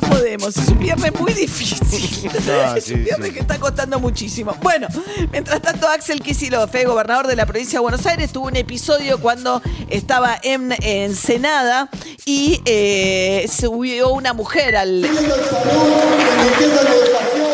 [0.00, 0.56] no podemos.
[0.56, 2.30] Es un viernes muy difícil.
[2.48, 3.34] Ah, es sí, un viernes sí.
[3.34, 4.54] que está costando muchísimo.
[4.62, 4.88] Bueno,
[5.30, 9.18] mientras tanto, Axel Kicillof, eh, gobernador de la provincia de Buenos Aires, tuvo un episodio
[9.20, 11.88] cuando estaba en Ensenada
[12.24, 15.04] y eh, subió una mujer al.
[15.04, 15.92] Entiendo el salud,
[17.04, 17.48] educación,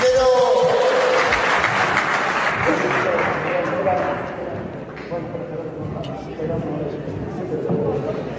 [0.00, 0.46] pero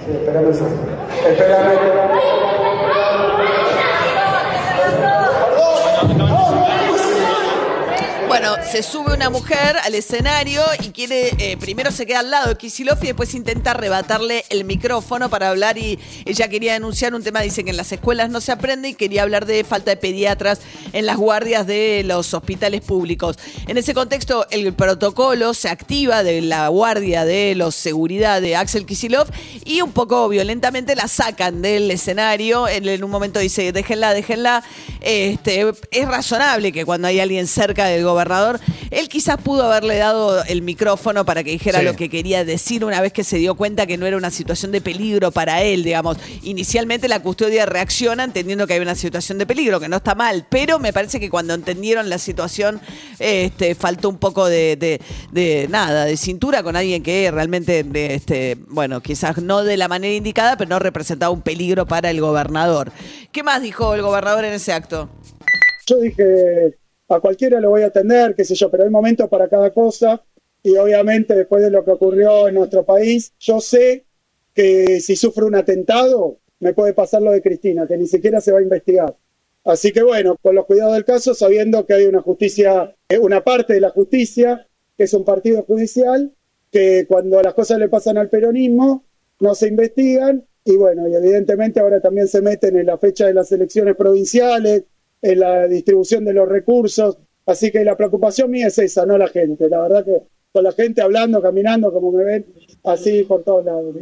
[0.06, 0.97] Sí,
[1.32, 2.57] esperame
[8.72, 12.56] Se sube una mujer al escenario y quiere, eh, primero se queda al lado de
[12.56, 17.42] Kicillof y después intenta arrebatarle el micrófono para hablar y ella quería denunciar un tema,
[17.42, 20.60] dice que en las escuelas no se aprende y quería hablar de falta de pediatras
[20.94, 23.38] en las guardias de los hospitales públicos.
[23.68, 28.86] En ese contexto, el protocolo se activa de la guardia de los seguridad de Axel
[28.86, 29.30] Kicillof
[29.66, 32.68] y un poco violentamente la sacan del escenario.
[32.68, 34.64] En, en un momento dice, déjenla, déjenla.
[35.10, 38.60] Este, es razonable que cuando hay alguien cerca del gobernador,
[38.92, 41.86] él quizás pudo haberle dado el micrófono para que dijera Sí.
[41.86, 44.74] lo que quería decir una vez que se dio cuenta que no era una situación
[44.74, 46.18] de peligro para él, digamos.
[46.44, 50.46] Inicialmente la custodia reacciona entendiendo que hay una situación de peligro, que no está mal,
[50.50, 52.82] pero me parece que cuando entendieron la situación,
[53.18, 55.00] este, faltó un poco de, de-
[55.32, 60.14] de nada, de cintura con alguien que realmente, este, bueno, quizás no de la manera
[60.14, 62.92] indicada, pero no representaba un peligro para el gobernador.
[63.32, 64.97] ¿Qué más dijo el gobernador en ese acto?
[65.86, 66.78] Yo dije,
[67.10, 70.24] a cualquiera lo voy a atender, qué sé yo, pero hay momentos para cada cosa
[70.64, 74.06] y obviamente después de lo que ocurrió en nuestro país, yo sé
[74.54, 78.52] que si sufro un atentado me puede pasar lo de Cristina, que ni siquiera se
[78.52, 79.16] va a investigar.
[79.64, 83.44] Así que bueno, con los cuidados del caso, sabiendo que hay una justicia, eh, una
[83.44, 84.68] parte de la justicia,
[84.98, 86.34] que es un partido judicial,
[86.72, 89.06] que cuando las cosas le pasan al peronismo,
[89.40, 93.34] no se investigan y bueno, y evidentemente ahora también se meten en la fecha de
[93.34, 94.84] las elecciones provinciales,
[95.22, 99.28] en la distribución de los recursos, así que la preocupación mía es esa, no la
[99.28, 102.46] gente, la verdad que con la gente hablando, caminando, como me ven,
[102.84, 103.96] así por todos lados.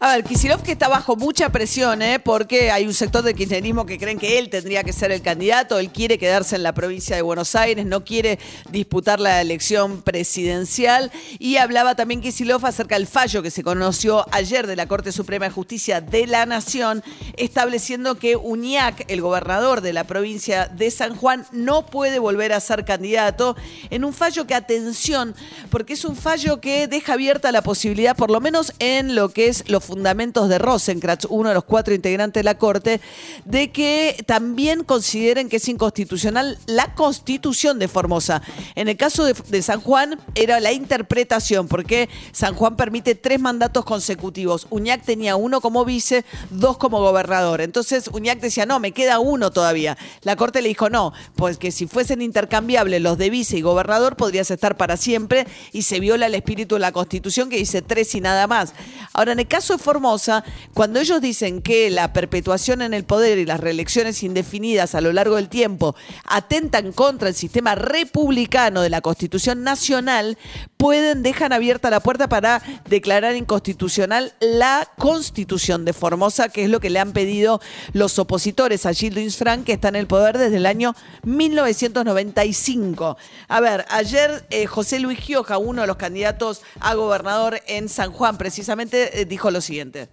[0.00, 2.18] A ver, Kisilov que está bajo mucha presión, ¿eh?
[2.18, 5.78] porque hay un sector del kirchnerismo que creen que él tendría que ser el candidato,
[5.78, 8.40] él quiere quedarse en la provincia de Buenos Aires, no quiere
[8.70, 14.66] disputar la elección presidencial y hablaba también Kisilov acerca del fallo que se conoció ayer
[14.66, 17.04] de la Corte Suprema de Justicia de la Nación,
[17.36, 22.58] estableciendo que Uñac, el gobernador de la provincia de San Juan, no puede volver a
[22.58, 23.56] ser candidato
[23.90, 25.36] en un fallo que, atención,
[25.70, 29.46] porque es un fallo que deja abierta la posibilidad, por lo menos en lo que
[29.46, 33.00] es los fundamentos de Rosenkratz, uno de los cuatro integrantes de la Corte,
[33.44, 38.42] de que también consideren que es inconstitucional la constitución de Formosa.
[38.74, 43.38] En el caso de, de San Juan era la interpretación, porque San Juan permite tres
[43.38, 44.66] mandatos consecutivos.
[44.70, 47.60] Uñac tenía uno como vice, dos como gobernador.
[47.60, 49.96] Entonces Uñac decía, no, me queda uno todavía.
[50.22, 54.16] La Corte le dijo, no, pues que si fuesen intercambiables los de vice y gobernador,
[54.16, 58.12] podrías estar para siempre y se viola el espíritu de la Constitución que dice tres
[58.16, 58.72] y nada más.
[59.12, 63.46] Ahora, en el caso Formosa, cuando ellos dicen que la perpetuación en el poder y
[63.46, 69.00] las reelecciones indefinidas a lo largo del tiempo atentan contra el sistema republicano de la
[69.00, 70.38] Constitución Nacional,
[70.76, 76.80] pueden, dejan abierta la puerta para declarar inconstitucional la Constitución de Formosa, que es lo
[76.80, 77.60] que le han pedido
[77.92, 83.16] los opositores a Gildo Insfran, que está en el poder desde el año 1995.
[83.48, 88.12] A ver, ayer eh, José Luis Gioja, uno de los candidatos a gobernador en San
[88.12, 90.08] Juan, precisamente eh, dijo lo siguiente.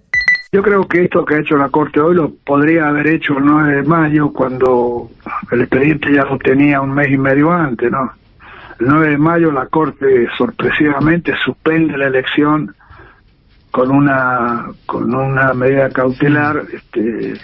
[0.54, 3.46] Yo creo que esto que ha hecho la Corte hoy lo podría haber hecho el
[3.46, 5.10] 9 de mayo cuando
[5.52, 8.12] el expediente ya lo tenía un mes y medio antes, ¿no?
[8.80, 12.76] El 9 de mayo la Corte sorpresivamente suspende la elección
[13.72, 17.36] con una con una medida cautelar este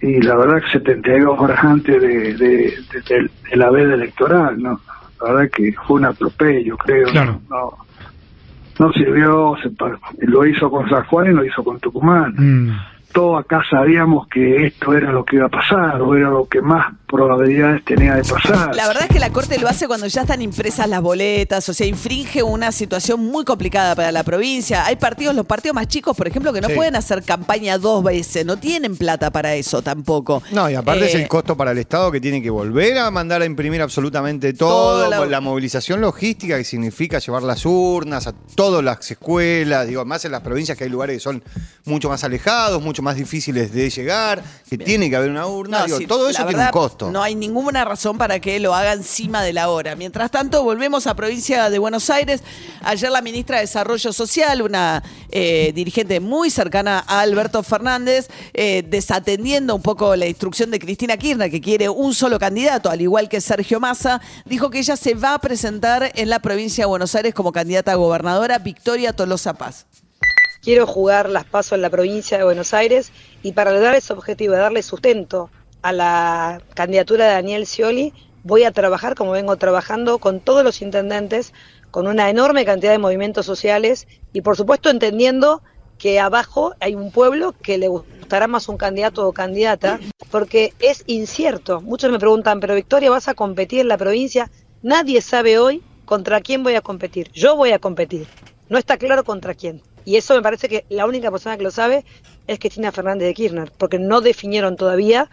[0.00, 2.74] y la verdad que 72 horas antes de, de, de-
[3.08, 4.80] de- de la veda electoral, ¿no?
[5.22, 7.08] La verdad que fue un atropello, creo.
[7.10, 7.40] Claro.
[7.50, 7.76] No,
[8.80, 9.70] no sirvió, se
[10.26, 12.34] lo hizo con San Juan y lo hizo con Tucumán.
[12.34, 12.70] Mm.
[13.12, 16.60] Todos acá sabíamos que esto era lo que iba a pasar, o era lo que
[16.62, 18.74] más probabilidades tenía de pasar.
[18.76, 21.74] La verdad es que la Corte lo hace cuando ya están impresas las boletas, o
[21.74, 24.86] sea, infringe una situación muy complicada para la provincia.
[24.86, 26.74] Hay partidos, los partidos más chicos, por ejemplo, que no Sí.
[26.74, 30.40] pueden hacer campaña dos veces, no tienen plata para eso tampoco.
[30.52, 33.10] No, y aparte es Eh, el costo para el Estado que tiene que volver a
[33.10, 35.40] mandar a imprimir absolutamente todo, la...
[35.40, 40.42] movilización logística que significa llevar las urnas a todas las escuelas, digo, más en las
[40.42, 41.42] provincias que hay lugares que son
[41.86, 45.80] mucho más alejados, mucho mucho más difíciles de llegar, que tiene que haber una urna.
[45.80, 47.10] No, Digo, sí, todo eso tiene un costo.
[47.10, 49.96] No hay ninguna razón para que lo haga encima de la hora.
[49.96, 52.42] Mientras tanto, volvemos a provincia de Buenos Aires.
[52.82, 58.84] Ayer la ministra de Desarrollo Social, una eh, dirigente muy cercana a Alberto Fernández, eh,
[58.86, 63.28] desatendiendo un poco la instrucción de Cristina Kirchner, que quiere un solo candidato, al igual
[63.28, 67.14] que Sergio Massa, dijo que ella se va a presentar en la provincia de Buenos
[67.14, 69.86] Aires como candidata a gobernadora Victoria Tolosa Paz.
[70.62, 73.12] Quiero jugar las pasos en la provincia de Buenos Aires
[73.42, 75.50] y para lograr ese objetivo de darle sustento
[75.82, 78.12] a la candidatura de Daniel Scioli,
[78.42, 81.52] voy a trabajar como vengo trabajando con todos los intendentes,
[81.90, 85.62] con una enorme cantidad de movimientos sociales y por supuesto entendiendo
[85.98, 91.04] que abajo hay un pueblo que le gustará más un candidato o candidata, porque es
[91.06, 91.82] incierto.
[91.82, 94.50] Muchos me preguntan, pero Victoria, ¿vas a competir en la provincia?
[94.82, 97.30] Nadie sabe hoy contra quién voy a competir.
[97.32, 98.26] Yo voy a competir.
[98.70, 99.82] No está claro contra quién.
[100.04, 102.04] Y eso me parece que la única persona que lo sabe
[102.46, 105.30] es Cristina Fernández de Kirchner, porque no definieron todavía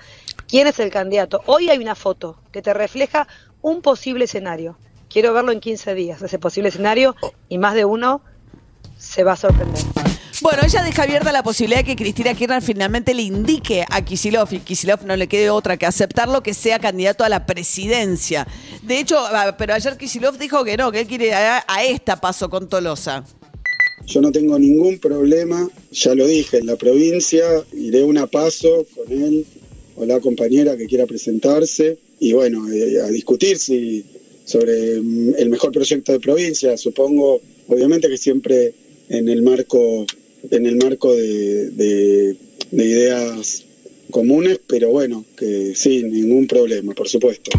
[0.48, 1.42] quién es el candidato.
[1.46, 3.28] Hoy hay una foto que te refleja
[3.62, 4.78] un posible escenario.
[5.10, 7.16] Quiero verlo en 15 días, ese posible escenario,
[7.50, 8.22] y más de uno
[8.98, 9.82] se va a sorprender.
[10.42, 14.54] Bueno, ella deja abierta la posibilidad de que Cristina Kirchner finalmente le indique a Kisilov,
[14.54, 18.46] y Kisilov no le quede otra que aceptarlo, que sea candidato a la presidencia.
[18.84, 22.18] De hecho, ah, pero ayer Kisilov dijo que no, que él quiere a, a esta
[22.18, 23.24] paso con Tolosa.
[24.08, 27.44] Yo no tengo ningún problema, ya lo dije, en la provincia
[27.74, 29.46] iré una paso con él
[29.98, 34.06] o la compañera que quiera presentarse y bueno, eh, a discutir si
[34.46, 38.74] sobre mm, el mejor proyecto de provincia, supongo, obviamente que siempre
[39.10, 40.06] en el marco,
[40.52, 42.36] en el marco de, de-
[42.72, 43.66] de ideas
[44.10, 47.52] comunes, pero bueno, que sí, ningún problema, por supuesto.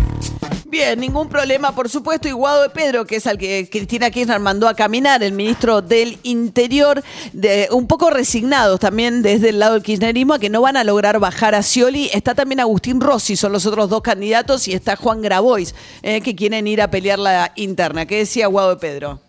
[0.70, 2.28] Bien, ningún problema, por supuesto.
[2.28, 5.80] Y Guado de Pedro, que es al que Cristina Kirchner mandó a caminar, el ministro
[5.80, 10.60] del Interior, de, un poco resignados también desde el lado del kirchnerismo a que no
[10.60, 12.10] van a lograr bajar a Scioli.
[12.12, 16.36] Está también Agustín Rossi, son los otros dos candidatos, y está Juan Grabois, eh, que
[16.36, 18.04] quieren ir a pelear la interna.
[18.04, 19.20] ¿Qué decía Guado de Pedro?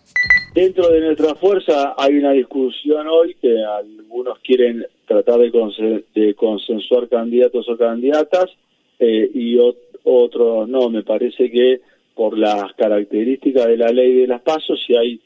[0.54, 6.34] Dentro de nuestra fuerza hay una discusión hoy que algunos quieren tratar de, consen- de
[6.34, 8.50] consensuar candidatos o candidatas
[8.98, 10.88] eh, y ot- otros no.
[10.90, 11.80] Me parece que
[12.14, 15.20] por las características de la ley de las pasos, si hay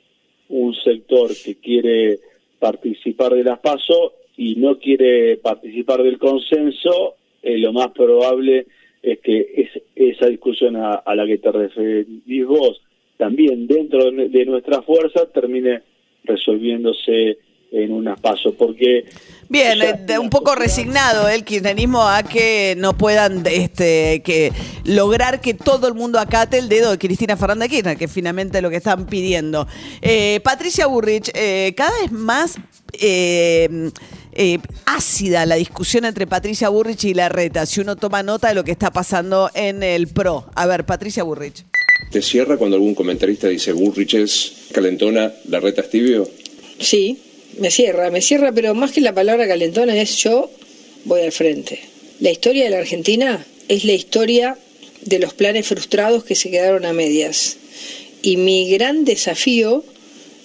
[0.48, 2.18] un sector que quiere
[2.58, 8.66] participar de las pasos y no quiere participar del consenso, eh, lo más probable
[9.02, 12.80] es que es- esa discusión a, la que te referís vos
[13.16, 15.82] también dentro de de nuestra fuerza termine
[16.24, 17.38] resolviéndose
[17.74, 19.04] en unas pasos, porque
[19.48, 24.52] Bien, ya eh, de- un poco resignado el kirchnerismo a que no puedan este, que
[24.84, 28.58] lograr que todo el mundo acate el dedo de Cristina Fernández de Kirchner, que finalmente
[28.58, 29.66] es lo que están pidiendo.
[30.00, 32.56] Eh, Patricia Burrich, eh, cada vez más
[32.92, 33.90] eh,
[34.32, 38.64] eh, ácida la discusión entre Patricia Burrich y Larreta, si uno toma nota de lo
[38.64, 40.46] que está pasando en el PRO.
[40.54, 41.64] A ver, Patricia Burrich.
[42.10, 46.28] ¿Te cierra cuando algún comentarista dice Bullrich es calentona, la reta es tibio?
[46.78, 47.20] Sí,
[47.58, 50.50] me cierra, me cierra, pero más que la palabra calentona es yo
[51.04, 51.80] voy al frente.
[52.20, 54.56] La historia de la Argentina es la historia
[55.02, 57.56] de los planes frustrados que se quedaron a medias.
[58.22, 59.84] Y mi gran desafío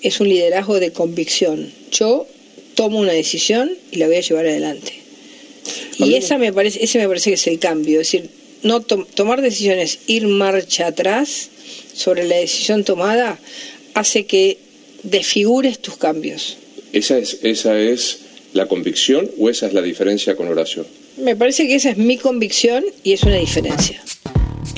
[0.01, 1.71] es un liderazgo de convicción.
[1.91, 2.27] Yo
[2.75, 4.93] tomo una decisión y la voy a llevar adelante.
[5.97, 8.29] Y esa me parece, ese me parece que es el cambio, es decir,
[8.63, 11.49] no to- tomar decisiones, ir marcha atrás
[11.93, 13.39] sobre la decisión tomada
[13.93, 14.57] hace que
[15.03, 16.57] desfigures tus cambios.
[16.93, 18.19] ¿Esa es, ¿Esa es
[18.53, 20.85] la convicción o esa es la diferencia con Horacio?
[21.17, 24.01] Me parece que esa es mi convicción y es una diferencia.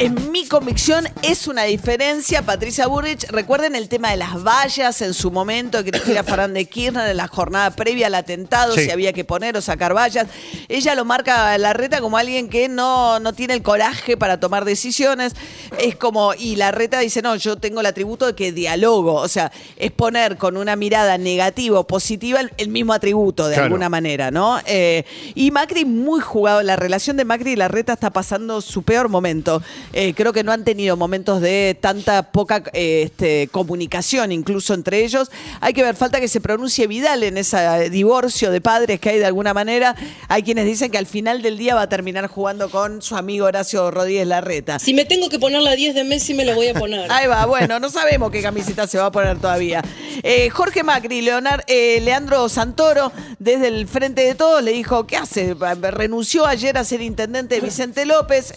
[0.01, 3.24] En mi convicción es una diferencia, Patricia Burrich.
[3.29, 7.70] Recuerden el tema de las vallas en su momento, Cristina Fernández Kirchner en la jornada
[7.70, 8.86] previa al atentado, Sí.
[8.86, 10.25] si había que poner o sacar vallas.
[10.70, 14.39] Ella lo marca a la reta como alguien que no, no tiene el coraje para
[14.39, 15.34] tomar decisiones.
[15.77, 19.13] Es como, y la reta dice, no, yo tengo el atributo de que dialogo.
[19.13, 23.53] O sea, es poner con una mirada negativa o positiva el, el mismo atributo de
[23.53, 23.65] Claro.
[23.65, 24.60] alguna manera, ¿no?
[24.65, 25.03] Eh,
[25.36, 29.62] y Macri muy jugado, la relación de Macri y Larreta está pasando su peor momento.
[29.93, 35.03] Eh, creo que no han tenido momentos de tanta poca eh, este, comunicación, incluso entre
[35.03, 35.29] ellos.
[35.60, 39.19] Hay que ver, falta que se pronuncie Vidal en ese divorcio de padres que hay
[39.19, 39.95] de alguna manera.
[40.29, 43.45] Hay quienes dicen que al final del día va a terminar jugando con su amigo
[43.45, 44.79] Horacio Rodríguez Larreta.
[44.79, 47.12] Si me tengo que poner la 10 de Messi, me la voy a poner.
[47.12, 49.81] Ahí va, bueno, no sabemos qué camiseta se va a poner todavía.
[50.24, 55.17] Eh, Jorge Macri, Leonar, eh, Leandro Santoro, desde el frente de todos, le dijo, ¿qué
[55.17, 55.55] hace?
[55.55, 58.53] Renunció ayer a ser intendente de Vicente López.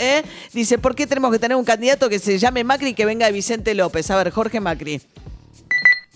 [0.52, 3.26] Dice, ¿por qué tenemos que tener un candidato que se llame Macri y que venga
[3.26, 4.10] de Vicente López?
[4.10, 5.00] A ver, Jorge Macri.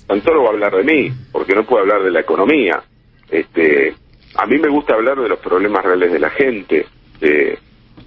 [0.07, 2.83] Santoro va a hablar de mí, porque no puede hablar de la economía.
[3.31, 3.95] Este,
[4.35, 6.87] a mí me gusta hablar de los problemas reales de la gente.
[7.21, 7.59] Eh,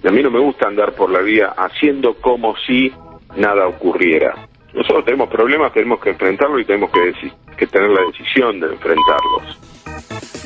[0.04, 2.92] a mí no me gusta andar por la vía haciendo como si
[3.36, 4.48] nada ocurriera.
[4.72, 9.58] Nosotros tenemos problemas, tenemos que enfrentarlos y tenemos que, tener la decisión de enfrentarlos.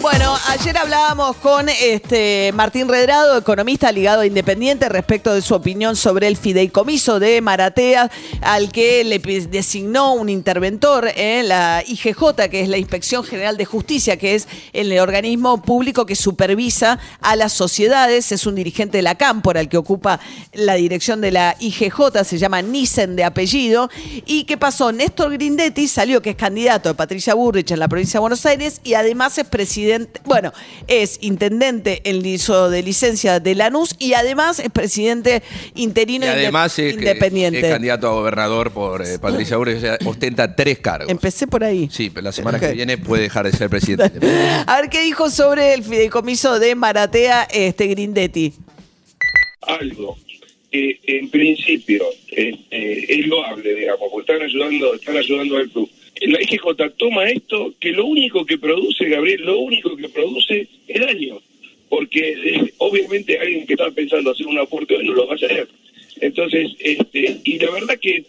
[0.08, 5.96] Bueno, ayer hablábamos con este Martín Redrado, economista ligado a Independiente, respecto de su opinión
[5.96, 8.08] sobre el fideicomiso de Maratea,
[8.40, 13.64] al que le designó un interventor en la IGJ, que es la Inspección General de
[13.64, 18.30] Justicia, que es el organismo público que supervisa a las sociedades.
[18.30, 20.20] Es un dirigente de la Cámpora, el que ocupa
[20.52, 23.90] la dirección de la IGJ, se llama Nissen de apellido.
[24.24, 24.92] ¿Y qué pasó?
[24.92, 28.80] Néstor Grindetti salió, que es candidato de Patricia Burrich en la provincia de Buenos Aires
[28.84, 30.52] y además es presidente, bueno,
[30.88, 35.42] es intendente en liso de licencia de Lanús y además es presidente
[35.74, 37.60] interino Y además inde- es, independiente.
[37.60, 41.10] es candidato a gobernador por eh, Patricia o sea, ostenta tres cargos.
[41.10, 41.88] Empecé por ahí.
[41.90, 44.18] Sí, pero la semana que viene puede dejar de ser presidente.
[44.66, 48.54] A ver qué dijo sobre el fideicomiso de Maratea este Grindetti.
[49.62, 50.16] algo
[50.70, 55.88] que en principio eh, eh, es loable, digamos, porque están ayudando, están ayudando al club.
[56.22, 56.64] La IGJ
[56.96, 61.40] toma esto que lo único que produce, Gabriel, lo único que produce es daño,
[61.88, 65.36] porque eh, obviamente alguien que está pensando hacer un aporte hoy no lo va a
[65.36, 65.68] hacer.
[66.20, 68.24] Entonces, este, y la verdad que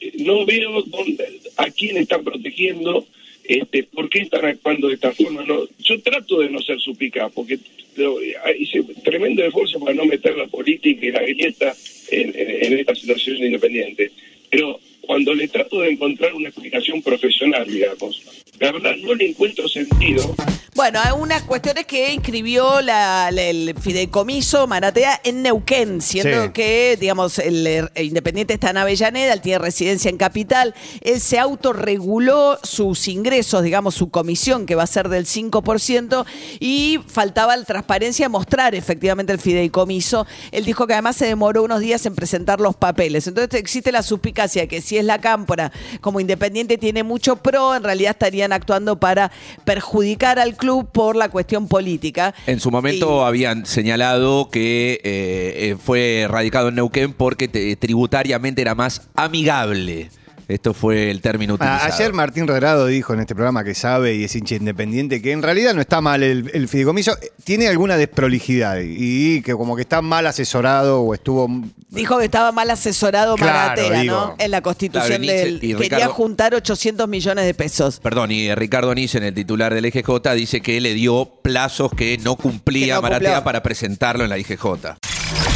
[0.00, 3.06] eh, no veo dónde- a quién están protegiendo,
[3.44, 5.44] este, por qué están actuando de esta forma.
[5.44, 7.58] No, yo trato de no ser supicaz, porque
[7.96, 8.18] lo-
[8.58, 11.74] hice tremendo esfuerzo para no meter la política y la grieta
[12.10, 14.10] en, en- en esta situación independiente.
[14.50, 14.80] Pero
[15.16, 18.22] cuando le trato de encontrar una explicación profesional, digamos,
[18.60, 20.36] la verdad no le encuentro sentido.
[20.76, 26.48] Bueno, hay unas cuestiones que inscribió la- la- el fideicomiso Maratea en Neuquén, siendo Sí.
[26.50, 32.58] que, digamos, el, Independiente está en Avellaneda, él tiene residencia en Capital, él se autorreguló
[32.62, 36.26] sus ingresos, digamos, su comisión, que va a ser del 5%,
[36.60, 40.26] y faltaba la transparencia mostrar efectivamente el fideicomiso.
[40.52, 43.26] Él dijo que además se demoró unos días en presentar los papeles.
[43.26, 47.74] Entonces existe la suspicacia de que si es la cámpora, como Independiente tiene mucho pro,
[47.74, 49.32] en realidad estarían actuando para
[49.64, 52.34] perjudicar al club por la cuestión política.
[52.46, 58.62] En su momento habían señalado que eh, eh, fue radicado en Neuquén porque te- tributariamente
[58.62, 60.10] era más amigable.
[60.48, 61.92] Esto fue el término Ah, utilizado.
[61.94, 65.42] ayer Martín Redrado dijo en este programa que sabe y es hincha independiente que en
[65.42, 70.02] realidad no está mal el, el fideicomiso, tiene alguna desprolijidad y que como que está
[70.02, 71.48] mal asesorado o estuvo...
[71.96, 74.14] Dijo que estaba mal asesorado Claro, Maratea, digo.
[74.14, 74.34] ¿no?
[74.38, 75.50] En la constitución Claro, y del...
[75.52, 77.98] Nietzsche y Quería Ricardo- juntar 800 millones de pesos.
[78.00, 82.36] Perdón, y Ricardo Nissen, el titular del IGJ, dice que le dio plazos que no
[82.36, 83.44] cumplía Que no Maratea cumplió.
[83.44, 84.64] para presentarlo en la IGJ.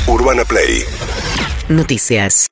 [0.06, 0.82] Urbana Play
[1.68, 2.48] Noticias.